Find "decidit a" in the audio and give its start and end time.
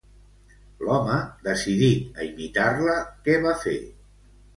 1.47-2.25